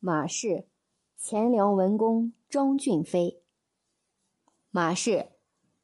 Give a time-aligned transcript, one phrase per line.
[0.00, 0.64] 马氏，
[1.16, 3.42] 前梁文公张俊妃。
[4.70, 5.26] 马氏，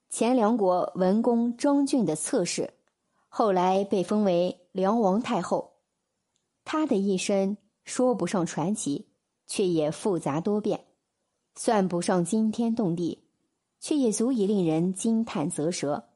[0.08, 2.74] 前梁国文公张俊的侧室，
[3.28, 5.72] 后来被封为梁王太后。
[6.64, 9.08] 她的一生说不上传奇，
[9.48, 10.84] 却也复杂多变，
[11.56, 13.24] 算不上惊天动地，
[13.80, 16.10] 却也足以令人惊叹啧舌。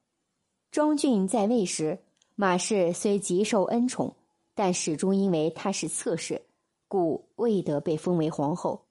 [0.71, 1.99] 张俊在位时，
[2.37, 4.15] 马氏虽极受恩宠，
[4.55, 6.41] 但始终因为他是侧室，
[6.89, 8.87] 故未得被封为皇后。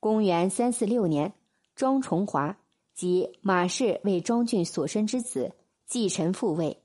[0.00, 1.32] 公元三四六年，
[1.76, 2.58] 庄崇华
[2.94, 5.52] 即马氏为庄俊所生之子
[5.86, 6.82] 继承父位，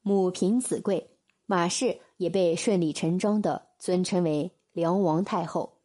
[0.00, 1.10] 母凭子贵，
[1.46, 5.78] 马氏也被顺理成章的尊称为梁王太后。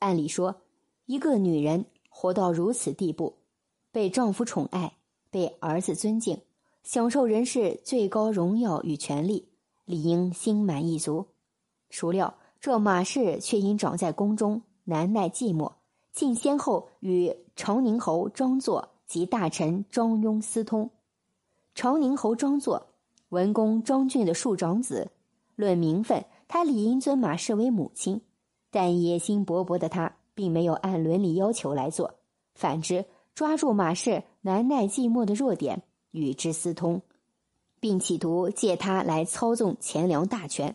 [0.00, 0.62] 按理说，
[1.04, 3.36] 一个女人活到如此地步，
[3.92, 4.96] 被丈夫宠爱，
[5.30, 6.40] 被儿子尊敬。
[6.82, 9.48] 享受人世最高荣耀与权力，
[9.84, 11.26] 理应心满意足。
[11.90, 15.72] 孰料这马氏却因长在宫中，难耐寂寞，
[16.12, 20.90] 竟先后与长宁侯张作及大臣张庸私通。
[21.74, 22.86] 长宁侯张作，
[23.28, 25.10] 文公张俊的庶长子，
[25.54, 28.20] 论名分，他理应尊马氏为母亲，
[28.70, 32.14] 但野心勃勃的他，并没有按伦理要求来做，
[32.54, 35.82] 反之，抓住马氏难耐寂寞的弱点。
[36.12, 37.02] 与之私通，
[37.78, 40.74] 并企图借他来操纵钱粮大权。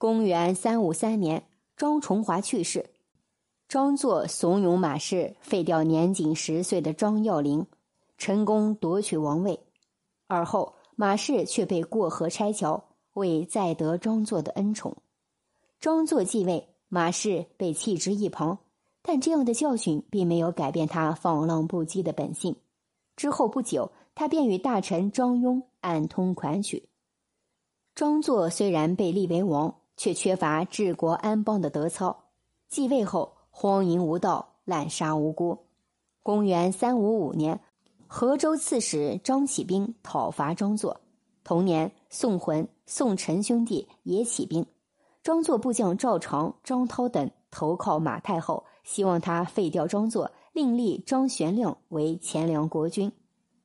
[0.00, 1.44] 公元三五三年，
[1.76, 2.88] 张崇华去世，
[3.68, 7.66] 张作怂恿马氏废掉年仅十岁的张耀陵，
[8.16, 9.60] 成功夺取王位。
[10.26, 14.96] 而后马氏却被过河拆桥，为再得张作的恩宠。
[15.78, 18.56] 张作继位，马氏被弃之一旁，
[19.02, 22.56] 但这样的教训并没有改变他放浪不羁的本性。
[23.16, 23.92] 之后不久。
[24.12, 26.88] 他便与大臣张庸暗通款曲。
[27.94, 32.24] 张作虽然被立为王，却缺乏治国安邦的德操。
[32.70, 35.66] 继位后荒淫无道，滥杀无辜。
[36.22, 37.60] 公元三五五年，
[38.06, 41.02] 河州刺史张起兵讨伐张作。
[41.44, 44.64] 同年，宋浑、宋陈兄弟也起兵。
[45.22, 53.12] 张作部将赵常、张涛等投靠马太后，希望他废掉张作，另立张玄亮为前凉国君。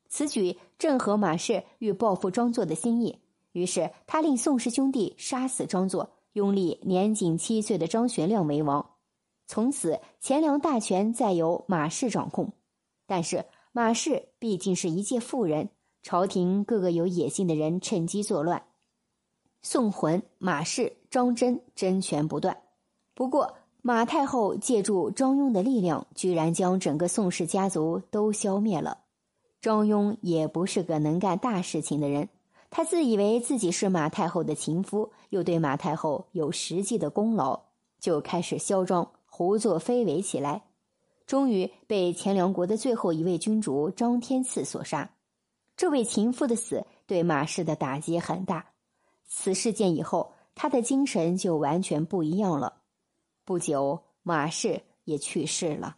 [0.10, 3.20] 此举正合马氏欲报复张作的心意，
[3.54, 8.86] 于是他令宋氏兄弟杀死张作，拥立年仅七岁的张玄亮为王。
[9.48, 12.52] 从此，钱粮大权再由马氏掌控。
[13.08, 15.70] 但是，马氏毕竟是一介妇人，
[16.04, 18.66] 朝廷各个有野心的人趁机作乱。
[19.62, 22.58] 宋浑、马氏、张真争权不断。
[23.14, 28.98] 不过，马太后借助张庸的力量，居然将整个宋氏家族都消灭了。
[29.62, 32.28] 张庸也不是个能干大事情的人，
[32.76, 37.58] 他自以为自己是马太后的情夫，又对马太后有实际的功劳，
[38.02, 40.66] 就开始嚣张、胡作非为起来。
[41.26, 45.10] 终于被前凉国的最后一位君主张天赐所杀。
[45.78, 48.66] 这位情夫的死对马氏的打击很大。
[49.26, 52.82] 此事件以后，他的精神就完全不一样了。
[53.46, 55.96] 不久，马氏也去世了。